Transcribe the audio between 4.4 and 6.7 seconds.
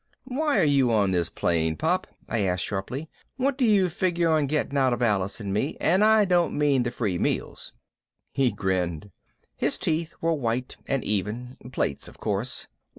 getting out of Alice and me? and I don't